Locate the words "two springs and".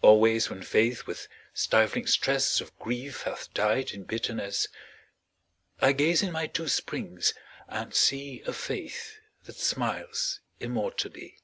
6.46-7.92